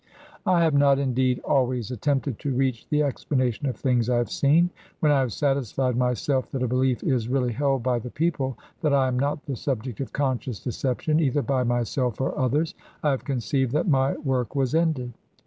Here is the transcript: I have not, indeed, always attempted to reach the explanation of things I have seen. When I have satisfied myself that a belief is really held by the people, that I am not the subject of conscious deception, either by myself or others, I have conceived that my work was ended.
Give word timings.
I 0.47 0.63
have 0.63 0.73
not, 0.73 0.97
indeed, 0.97 1.37
always 1.43 1.91
attempted 1.91 2.39
to 2.39 2.55
reach 2.55 2.87
the 2.89 3.03
explanation 3.03 3.67
of 3.67 3.75
things 3.77 4.09
I 4.09 4.17
have 4.17 4.31
seen. 4.31 4.71
When 4.99 5.11
I 5.11 5.19
have 5.19 5.31
satisfied 5.31 5.95
myself 5.95 6.49
that 6.49 6.63
a 6.63 6.67
belief 6.67 7.03
is 7.03 7.29
really 7.29 7.53
held 7.53 7.83
by 7.83 7.99
the 7.99 8.09
people, 8.09 8.57
that 8.81 8.95
I 8.95 9.07
am 9.07 9.19
not 9.19 9.45
the 9.45 9.55
subject 9.55 9.99
of 9.99 10.11
conscious 10.11 10.59
deception, 10.59 11.19
either 11.19 11.43
by 11.43 11.61
myself 11.63 12.19
or 12.19 12.35
others, 12.35 12.73
I 13.03 13.11
have 13.11 13.25
conceived 13.25 13.73
that 13.73 13.87
my 13.87 14.15
work 14.17 14.55
was 14.55 14.73
ended. 14.73 15.13